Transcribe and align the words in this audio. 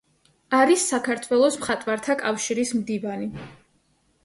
არის 0.59 0.85
საქართველოს 0.91 1.59
მხატვართა 1.61 2.17
კავშირის 2.23 2.75
მდივანი. 2.81 3.31